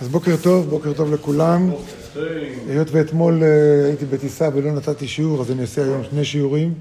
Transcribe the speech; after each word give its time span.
אז 0.00 0.08
בוקר 0.08 0.36
טוב, 0.42 0.70
בוקר 0.70 0.92
טוב 0.92 1.14
לכולם. 1.14 1.70
היות 2.68 2.88
ואתמול 2.90 3.42
אה, 3.42 3.86
הייתי 3.86 4.04
בטיסה 4.04 4.48
ולא 4.54 4.72
נתתי 4.72 5.08
שיעור, 5.08 5.40
אז 5.40 5.50
אני 5.50 5.62
אעשה 5.62 5.82
היום 5.82 6.02
שני 6.10 6.24
שיעורים. 6.24 6.74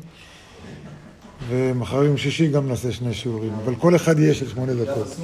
ומחר 1.50 2.04
יום 2.04 2.18
שישי 2.18 2.48
גם 2.48 2.68
נעשה 2.68 2.92
שני 2.92 3.14
שיעורים, 3.14 3.54
אבל 3.64 3.76
כל 3.76 3.96
אחד 3.96 4.20
יהיה 4.20 4.34
של 4.34 4.50
שמונה 4.50 4.74
דקות. 4.74 5.18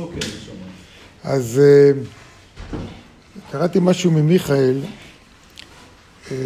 אז 1.24 1.62
אה, 1.64 1.92
קראתי 3.52 3.80
משהו 3.82 4.12
ממיכאל 4.12 4.80
אה, 6.32 6.38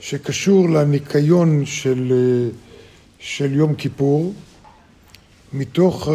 שקשור 0.00 0.68
לניקיון 0.70 1.66
של, 1.66 2.12
של 3.18 3.54
יום 3.54 3.74
כיפור 3.74 4.34
מתוך 5.52 6.08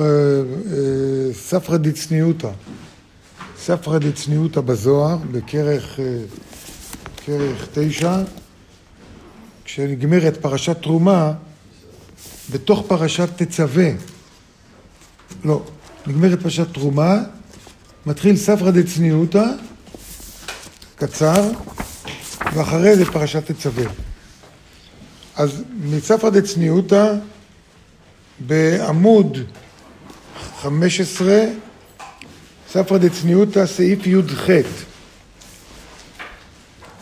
ספרא 1.33 1.77
דצניותא. 1.77 2.51
ספרא 3.65 3.97
דצניותא 3.97 4.61
בזוהר, 4.61 5.17
בכרך 5.31 5.99
כרך 7.17 7.67
תשע, 7.73 8.17
כשנגמרת 9.65 10.37
פרשת 10.37 10.81
תרומה, 10.81 11.33
בתוך 12.51 12.83
פרשת 12.87 13.29
תצווה, 13.35 13.89
לא, 15.43 15.63
נגמרת 16.07 16.41
פרשת 16.41 16.73
תרומה, 16.73 17.23
מתחיל 18.05 18.35
ספרא 18.37 18.71
דצניותא, 18.71 19.45
קצר, 20.95 21.51
ואחרי 22.53 22.95
זה 22.95 23.05
פרשת 23.05 23.51
תצווה. 23.51 23.85
אז 25.35 25.63
מספרא 25.83 26.29
דצניותא, 26.29 27.13
בעמוד 28.39 29.37
15, 30.61 31.45
ספרא 32.75 32.97
דצניותא, 32.97 33.65
סעיף 33.65 34.07
י"ח. 34.07 34.49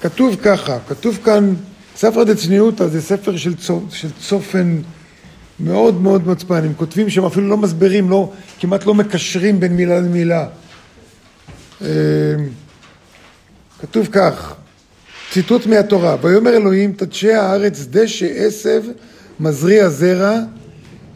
כתוב 0.01 0.35
ככה, 0.43 0.77
כתוב 0.87 1.19
כאן, 1.25 1.53
ספרא 1.95 2.23
דצניותא 2.23 2.87
זה 2.87 3.01
ספר 3.01 3.37
של, 3.37 3.55
צופ, 3.55 3.83
של 3.89 4.07
צופן 4.21 4.77
מאוד 5.59 6.01
מאוד 6.01 6.27
מצפן, 6.27 6.63
הם 6.63 6.73
כותבים 6.77 7.09
שהם 7.09 7.25
אפילו 7.25 7.47
לא 7.47 7.57
מסבירים, 7.57 8.09
לא, 8.09 8.31
כמעט 8.59 8.85
לא 8.85 8.93
מקשרים 8.93 9.59
בין 9.59 9.75
מילה 9.75 9.99
למילה. 9.99 10.47
אמ, 11.81 11.87
כתוב 13.81 14.07
כך, 14.11 14.55
ציטוט 15.31 15.65
מהתורה, 15.65 16.15
ויאמר 16.21 16.53
אלוהים 16.53 16.93
תדשא 16.93 17.27
הארץ 17.27 17.85
דשא 17.89 18.27
עשב 18.35 18.83
מזריע 19.39 19.89
זרע 19.89 20.39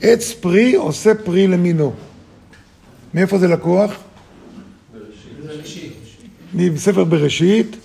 עץ 0.02 0.32
פרי 0.32 0.76
עושה 0.76 1.16
פרי 1.16 1.48
למינו. 1.48 1.94
מאיפה 3.14 3.38
זה 3.38 3.48
לקוח? 3.48 4.07
מספר 6.58 7.04
בראשית, 7.04 7.76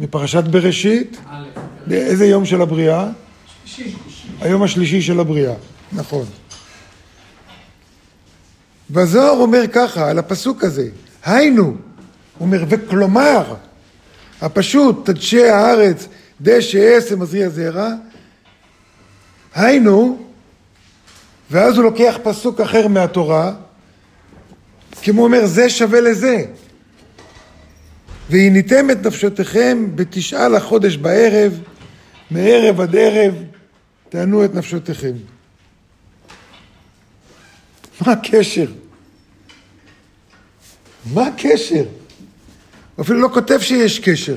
מפרשת 0.00 0.44
בראשית. 0.44 1.16
באיזה 1.86 2.26
יום 2.26 2.44
של 2.44 2.62
הבריאה? 2.62 3.08
היום 4.40 4.62
השלישי 4.62 5.02
של 5.02 5.20
הבריאה, 5.20 5.54
נכון. 5.92 6.24
והזוהר 8.90 9.30
אומר 9.30 9.62
ככה, 9.72 10.10
על 10.10 10.18
הפסוק 10.18 10.64
הזה, 10.64 10.88
היינו, 11.24 11.64
הוא 11.64 11.76
אומר, 12.40 12.64
וכלומר, 12.68 13.54
הפשוט, 14.40 15.10
תדשא 15.10 15.36
הארץ, 15.36 16.08
דשא 16.40 16.96
עשם 16.96 17.20
מזריע 17.20 17.48
זרע, 17.48 17.88
היינו, 19.54 20.18
ואז 21.50 21.76
הוא 21.76 21.84
לוקח 21.84 22.16
פסוק 22.22 22.60
אחר 22.60 22.88
מהתורה, 22.88 23.52
כמו 25.02 25.24
אומר, 25.24 25.46
זה 25.46 25.70
שווה 25.70 26.00
לזה. 26.00 26.44
והניתם 28.30 28.90
את 28.90 29.06
נפשותיכם 29.06 29.86
בתשעה 29.94 30.48
לחודש 30.48 30.96
בערב, 30.96 31.60
מערב 32.30 32.80
עד 32.80 32.96
ערב, 32.96 33.34
תענו 34.08 34.44
את 34.44 34.54
נפשותיכם. 34.54 35.12
מה 38.00 38.12
הקשר? 38.12 38.66
מה 41.12 41.26
הקשר? 41.26 41.84
הוא 42.96 43.04
אפילו 43.04 43.20
לא 43.20 43.28
כותב 43.34 43.58
שיש 43.60 43.98
קשר. 43.98 44.36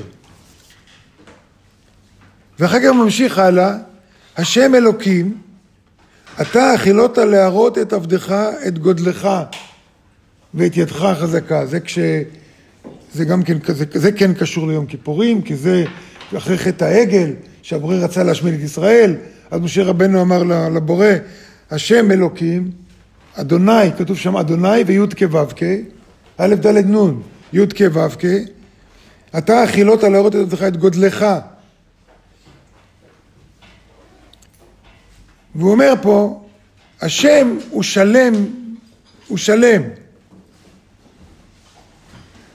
ואחר 2.58 2.78
כך 2.80 2.94
ממשיך 2.94 3.38
הלאה, 3.38 3.76
השם 4.36 4.74
אלוקים, 4.74 5.38
אתה 6.40 6.72
הכילות 6.72 7.18
להראות 7.18 7.78
את 7.78 7.92
עבדך, 7.92 8.34
את 8.68 8.78
גודלך 8.78 9.28
ואת 10.54 10.76
ידך 10.76 11.02
החזקה. 11.02 11.66
זה 11.66 11.80
כש... 11.80 11.98
זה 13.14 13.24
גם 13.24 13.42
כן, 13.42 13.58
זה, 13.66 13.84
זה 13.94 14.12
כן 14.12 14.34
קשור 14.34 14.68
ליום 14.68 14.86
כיפורים, 14.86 15.42
כי 15.42 15.56
זה 15.56 15.84
אחרי 16.36 16.58
חטא 16.58 16.84
העגל, 16.84 17.32
שהבורא 17.62 17.94
רצה 17.94 18.22
להשמיד 18.22 18.54
את 18.54 18.60
ישראל, 18.60 19.14
אז 19.50 19.60
משה 19.60 19.82
רבנו 19.82 20.22
אמר 20.22 20.42
לבורא, 20.74 21.06
השם 21.70 22.10
אלוקים, 22.10 22.70
אדוני, 23.34 23.92
כתוב 23.98 24.16
שם 24.16 24.36
אדוני 24.36 24.82
וי' 24.86 24.98
כו' 25.18 25.38
א' 26.38 26.54
ד' 26.54 26.76
נ', 26.76 27.20
י' 27.52 27.66
כו' 27.76 28.28
אתה 29.38 29.62
הכילות 29.62 30.02
להראות 30.02 30.36
את 30.36 30.40
עצמך 30.46 30.62
את 30.62 30.76
גודלך. 30.76 31.26
והוא 35.54 35.70
אומר 35.72 35.94
פה, 36.02 36.44
השם 37.00 37.58
הוא 37.70 37.82
שלם, 37.82 38.32
הוא 39.28 39.38
שלם. 39.38 39.82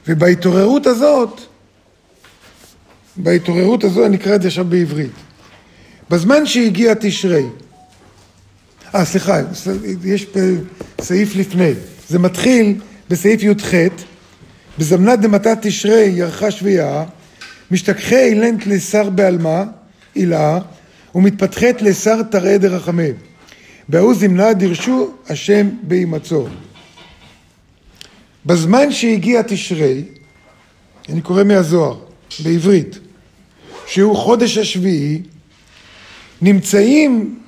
ובהתעוררות 0.08 0.86
הזאת, 0.88 1.42
בהתעוררות 3.16 3.84
הזו, 3.84 4.06
אני 4.06 4.18
אקרא 4.18 4.36
את 4.36 4.42
זה 4.42 4.48
עכשיו 4.48 4.66
בעברית. 4.66 5.12
בזמן 6.10 6.46
שהגיע 6.46 6.94
תשרי, 7.00 7.46
אה, 8.96 9.06
סליחה, 9.06 9.40
יש 10.04 10.28
סעיף 11.02 11.36
לפני. 11.36 11.72
זה 12.10 12.20
מתחיל 12.20 12.76
בסעיף 13.10 13.44
י"ח, 13.44 13.74
בזמנת 14.78 15.20
דמתת 15.20 15.58
תשרי 15.62 16.12
ירחה 16.16 16.52
שביעה, 16.52 17.04
משתכחי 17.72 18.26
אילנת 18.26 18.68
לשר 18.68 19.10
בעלמה, 19.10 19.64
אילאה, 20.16 20.60
ומתפתחת 21.16 21.82
לשר 21.82 22.24
תראה 22.24 22.58
דרחמי. 22.58 23.10
בהוא 23.90 24.14
זמנה 24.14 24.54
דירשו 24.54 25.12
השם 25.30 25.70
בהימצאו. 25.84 26.48
בזמן 28.46 28.92
שהגיע 28.92 29.42
תשרי, 29.42 30.04
אני 31.10 31.22
קורא 31.22 31.44
מהזוהר, 31.44 31.98
בעברית, 32.44 33.00
שהוא 33.88 34.16
חודש 34.16 34.58
השביעי, 34.58 35.22
נמצאים 36.42 37.40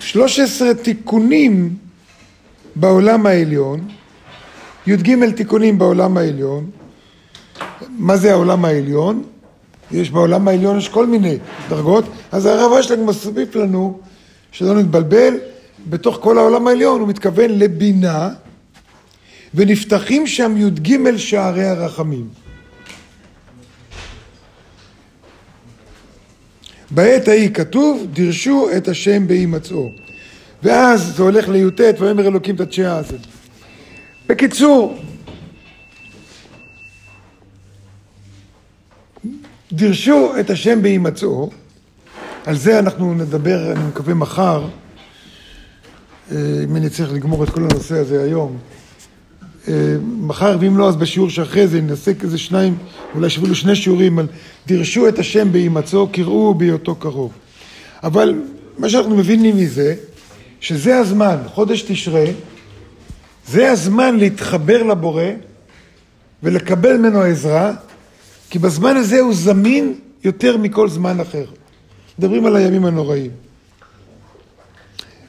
13 0.00 0.74
תיקונים 0.74 1.76
בעולם 2.74 3.26
העליון, 3.26 3.88
י"ג 4.86 5.30
תיקונים 5.30 5.78
בעולם 5.78 6.16
העליון. 6.16 6.70
מה 7.98 8.16
זה 8.16 8.30
העולם 8.32 8.64
העליון? 8.64 9.22
יש 9.92 10.10
בעולם 10.10 10.48
העליון, 10.48 10.78
יש 10.78 10.88
כל 10.88 11.06
מיני 11.06 11.38
דרגות, 11.68 12.04
אז 12.32 12.46
הרב 12.46 12.72
אשלג 12.72 12.98
מסביב 13.06 13.56
לנו, 13.56 14.00
שלא 14.52 14.74
נתבלבל, 14.74 15.34
בתוך 15.88 16.18
כל 16.20 16.38
העולם 16.38 16.66
העליון 16.66 17.00
הוא 17.00 17.08
מתכוון 17.08 17.50
לבינה, 17.50 18.30
ונפתחים 19.54 20.26
שם 20.26 20.56
י"ג 20.56 21.16
שערי 21.16 21.64
הרחמים. 21.64 22.28
בעת 26.90 27.28
ההיא 27.28 27.50
כתוב, 27.54 28.06
דירשו 28.12 28.68
את 28.76 28.88
השם 28.88 29.26
בהימצאו. 29.26 29.88
ואז 30.62 31.16
זה 31.16 31.22
הולך 31.22 31.48
לי"ט, 31.48 31.80
ויאמר 32.00 32.26
אלוקים 32.28 32.56
תדשא 32.56 32.86
הזה. 32.86 33.16
בקיצור, 34.26 34.98
דירשו 39.72 40.32
את 40.40 40.50
השם 40.50 40.82
בהימצאו, 40.82 41.50
על 42.46 42.56
זה 42.56 42.78
אנחנו 42.78 43.14
נדבר, 43.14 43.72
אני 43.72 43.88
מקווה, 43.88 44.14
מחר, 44.14 44.68
אה, 46.32 46.36
אם 46.64 46.76
אני 46.76 46.90
צריך 46.90 47.12
לגמור 47.12 47.44
את 47.44 47.50
כל 47.50 47.60
הנושא 47.60 47.98
הזה 47.98 48.22
היום. 48.22 48.58
מחר, 50.20 50.56
ואם 50.60 50.78
לא, 50.78 50.88
אז 50.88 50.96
בשיעור 50.96 51.30
שאחרי 51.30 51.66
זה 51.66 51.80
נעשה 51.80 52.14
כזה 52.14 52.38
שניים, 52.38 52.78
אולי 53.14 53.26
אפילו 53.26 53.54
שני 53.54 53.76
שיעורים 53.76 54.18
על 54.18 54.26
דירשו 54.66 55.08
את 55.08 55.18
השם 55.18 55.52
בהימצאו, 55.52 56.08
קראו 56.08 56.54
בהיותו 56.54 56.94
קרוב. 56.94 57.32
אבל 58.02 58.42
מה 58.78 58.88
שאנחנו 58.88 59.16
מבינים 59.16 59.56
מזה, 59.56 59.94
שזה 60.60 60.98
הזמן, 60.98 61.36
חודש 61.46 61.82
תשרי, 61.82 62.32
זה 63.48 63.70
הזמן 63.70 64.16
להתחבר 64.16 64.82
לבורא 64.82 65.24
ולקבל 66.42 66.96
ממנו 66.96 67.20
עזרה, 67.20 67.72
כי 68.50 68.58
בזמן 68.58 68.96
הזה 68.96 69.20
הוא 69.20 69.34
זמין 69.34 69.94
יותר 70.24 70.56
מכל 70.56 70.88
זמן 70.88 71.20
אחר. 71.20 71.44
מדברים 72.18 72.46
על 72.46 72.56
הימים 72.56 72.84
הנוראים. 72.84 73.30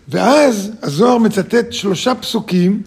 ואז 0.07 0.71
הזוהר 0.81 1.17
מצטט 1.17 1.73
שלושה 1.73 2.15
פסוקים 2.15 2.81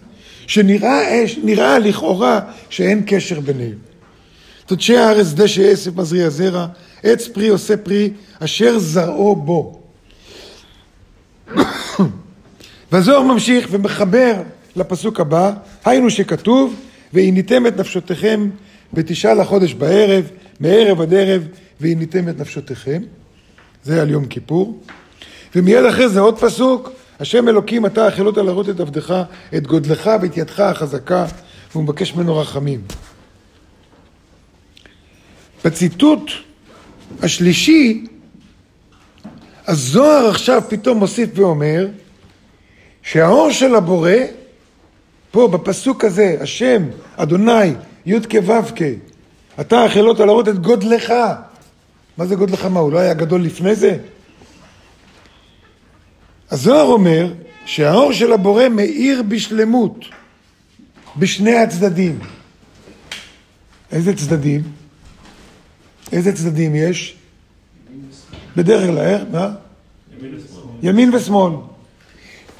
שנראה 0.47 1.79
לכאורה 1.79 2.39
שאין 2.69 3.03
קשר 3.05 3.39
ביניהם. 3.39 3.77
תודשי 4.65 4.97
הארץ 4.97 5.27
דשא 5.27 5.71
עשב 5.71 6.01
מזריע 6.01 6.29
זרע, 6.29 6.67
עץ 7.03 7.27
פרי 7.27 7.47
עושה 7.47 7.77
פרי, 7.77 8.11
אשר 8.39 8.79
זרעו 8.79 9.35
בו. 9.35 9.81
והזוהר 12.91 13.21
ממשיך 13.21 13.67
ומחבר 13.71 14.33
לפסוק 14.75 15.19
הבא, 15.19 15.53
היינו 15.85 16.09
שכתוב, 16.09 16.75
והניתם 17.13 17.67
את 17.67 17.77
נפשותיכם 17.77 18.49
בתשעה 18.93 19.33
לחודש 19.33 19.73
בערב, 19.73 20.29
מערב 20.59 21.01
עד 21.01 21.13
ערב, 21.13 21.47
והניתם 21.81 22.29
את 22.29 22.39
נפשותיכם. 22.39 23.01
זה 23.83 24.01
על 24.01 24.09
יום 24.09 24.25
כיפור. 24.25 24.79
ומיד 25.55 25.85
אחרי 25.85 26.09
זה 26.09 26.19
עוד 26.19 26.39
פסוק, 26.39 26.89
השם 27.21 27.47
אלוקים 27.47 27.85
אתה 27.85 28.07
החלות 28.07 28.37
להראות 28.37 28.69
את 28.69 28.79
עבדך, 28.79 29.23
את 29.57 29.67
גודלך 29.67 30.09
ואת 30.21 30.37
ידך 30.37 30.59
החזקה, 30.59 31.25
והוא 31.71 31.83
מבקש 31.83 32.15
ממנו 32.15 32.37
רחמים. 32.37 32.81
בציטוט 35.65 36.31
השלישי, 37.21 38.05
הזוהר 39.67 40.29
עכשיו 40.29 40.61
פתאום 40.69 40.97
מוסיף 40.97 41.29
ואומר 41.35 41.87
שהאור 43.01 43.51
של 43.51 43.75
הבורא, 43.75 44.11
פה 45.31 45.47
בפסוק 45.47 46.05
הזה, 46.05 46.37
השם, 46.41 46.83
אדוני, 47.15 47.73
י"ק 48.05 48.33
ו"ק, 48.45 48.81
אתה 49.59 49.83
החלות 49.83 50.19
להראות 50.19 50.47
את 50.47 50.59
גודלך. 50.59 51.13
מה 52.17 52.25
זה 52.25 52.35
גודלך? 52.35 52.65
מה, 52.65 52.79
הוא 52.79 52.91
לא 52.91 52.99
היה 52.99 53.13
גדול 53.13 53.41
לפני 53.41 53.75
זה? 53.75 53.97
הזוהר 56.51 56.85
אומר 56.85 57.33
שהאור 57.65 58.13
של 58.13 58.33
הבורא 58.33 58.69
מאיר 58.69 59.23
בשלמות 59.27 60.05
בשני 61.17 61.55
הצדדים. 61.55 62.19
איזה 63.91 64.15
צדדים? 64.15 64.61
איזה 66.11 66.33
צדדים 66.33 66.75
יש? 66.75 67.15
בדרך 68.57 68.85
כלל, 68.85 68.99
אה? 68.99 69.17
מה? 69.31 69.49
ימין 70.83 71.13
ושמאל. 71.13 71.53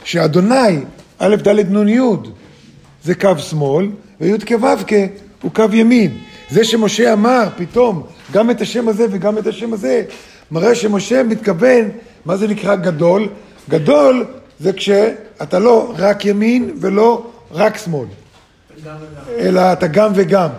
שאדוני, 0.03 0.79
א', 1.19 1.35
ד', 1.35 1.71
נ', 1.71 1.87
י', 1.87 1.99
זה 3.03 3.15
קו 3.15 3.39
שמאל, 3.39 3.89
וי' 4.21 4.33
כו' 4.47 4.67
הוא 5.41 5.51
קו 5.51 5.63
ימין. 5.73 6.17
זה 6.49 6.63
שמשה 6.63 7.13
אמר 7.13 7.49
פתאום 7.57 8.03
גם 8.31 8.51
את 8.51 8.61
השם 8.61 8.87
הזה 8.87 9.05
וגם 9.11 9.37
את 9.37 9.47
השם 9.47 9.73
הזה, 9.73 10.03
מראה 10.51 10.75
שמשה 10.75 11.23
מתכוון, 11.23 11.89
מה 12.25 12.37
זה 12.37 12.47
נקרא 12.47 12.75
גדול? 12.75 13.29
גדול 13.69 14.25
זה 14.59 14.73
כשאתה 14.73 15.59
לא 15.59 15.93
רק 15.97 16.25
ימין 16.25 16.77
ולא 16.81 17.31
רק 17.51 17.77
שמאל, 17.77 18.07
אלא 19.37 19.73
אתה 19.73 19.87
גם 19.87 20.11
וגם. 20.15 20.49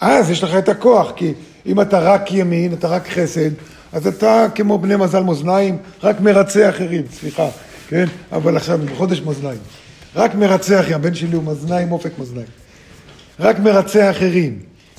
אז 0.00 0.30
יש 0.30 0.44
לך 0.44 0.54
את 0.54 0.68
הכוח, 0.68 1.12
כי 1.16 1.32
אם 1.66 1.80
אתה 1.80 1.98
רק 1.98 2.32
ימין, 2.32 2.72
אתה 2.72 2.88
רק 2.88 3.08
חסד, 3.08 3.50
אז 3.92 4.06
אתה 4.06 4.46
כמו 4.54 4.78
בני 4.78 4.96
מזל 4.96 5.22
מאזניים, 5.22 5.78
רק 6.02 6.20
מרצה 6.20 6.70
אחרים, 6.70 7.02
סליחה, 7.12 7.48
כן? 7.88 8.04
אבל 8.32 8.56
עכשיו, 8.56 8.78
בחודש 8.84 9.20
מאזניים. 9.20 9.58
רק 10.16 10.34
מרצה 10.34 10.80
אחרים, 10.80 10.94
הבן 10.94 11.14
שלי 11.14 11.36
הוא 11.36 11.44
מאזניים, 11.44 11.92
אופק 11.92 12.18
מאזניים. 12.18 12.46
רק 13.40 13.58
מרצה 13.58 14.10
אחרים. 14.10 14.58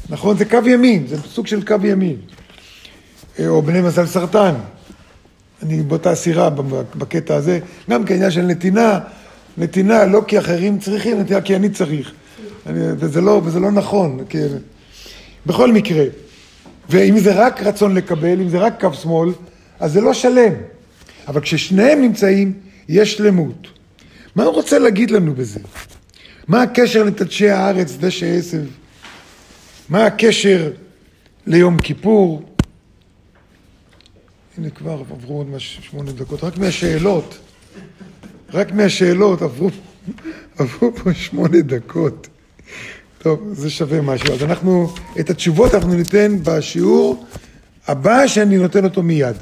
נכון? 0.09 0.37
זה 0.37 0.45
קו 0.45 0.57
ימין, 0.65 1.07
זה 1.07 1.17
סוג 1.21 1.47
של 1.47 1.65
קו 1.67 1.75
ימין. 1.83 2.15
אה, 3.39 3.47
או 3.47 3.61
בני 3.61 3.81
מזל 3.81 4.05
סרטן. 4.05 4.53
אני 5.63 5.83
באותה 5.83 6.15
סירה 6.15 6.49
בקטע 6.95 7.35
הזה. 7.35 7.59
גם 7.89 8.05
כעניין 8.05 8.31
של 8.31 8.41
נתינה, 8.41 8.99
נתינה 9.57 10.05
לא 10.05 10.21
כי 10.27 10.39
אחרים 10.39 10.79
צריכים, 10.79 11.19
נתינה 11.19 11.41
כי 11.41 11.55
אני 11.55 11.69
צריך. 11.69 12.11
אני, 12.65 12.79
וזה, 12.97 13.21
לא, 13.21 13.41
וזה 13.45 13.59
לא 13.59 13.71
נכון. 13.71 14.19
כי... 14.29 14.37
בכל 15.45 15.71
מקרה, 15.71 16.03
ואם 16.89 17.19
זה 17.19 17.45
רק 17.45 17.61
רצון 17.61 17.95
לקבל, 17.95 18.41
אם 18.41 18.49
זה 18.49 18.59
רק 18.59 18.81
קו 18.81 18.93
שמאל, 18.93 19.29
אז 19.79 19.93
זה 19.93 20.01
לא 20.01 20.13
שלם. 20.13 20.53
אבל 21.27 21.41
כששניהם 21.41 22.01
נמצאים, 22.01 22.53
יש 22.89 23.13
שלמות. 23.13 23.67
מה 24.35 24.43
הוא 24.43 24.53
רוצה 24.53 24.79
להגיד 24.79 25.11
לנו 25.11 25.33
בזה? 25.33 25.59
מה 26.47 26.61
הקשר 26.61 27.03
לתדשי 27.03 27.49
הארץ, 27.49 27.97
דשא 27.99 28.25
עשב? 28.25 28.63
מה 29.89 30.05
הקשר 30.05 30.71
ליום 31.47 31.79
כיפור? 31.79 32.43
הנה 34.59 34.69
כבר 34.69 35.03
עברו 35.11 35.37
עוד 35.37 35.47
שמונה 35.59 36.11
דקות, 36.11 36.43
רק 36.43 36.57
מהשאלות, 36.57 37.37
רק 38.53 38.71
מהשאלות 38.71 39.41
עברו, 39.41 39.69
עברו 40.57 40.95
פה 40.95 41.13
שמונה 41.13 41.61
דקות. 41.61 42.27
טוב, 43.17 43.53
זה 43.53 43.69
שווה 43.69 44.01
משהו. 44.01 44.33
אז 44.33 44.43
אנחנו, 44.43 44.93
את 45.19 45.29
התשובות 45.29 45.75
אנחנו 45.75 45.93
ניתן 45.93 46.37
בשיעור 46.43 47.25
הבא 47.87 48.27
שאני 48.27 48.57
נותן 48.57 48.83
אותו 48.83 49.03
מיד. 49.03 49.35